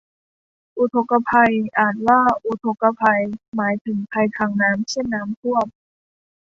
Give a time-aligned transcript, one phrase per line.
[0.77, 3.03] อุทกภัย อ่านว่าอุทกกะไพ
[3.55, 5.67] หมายถึงภัยทางน้ำ เช่นน้ำท่วม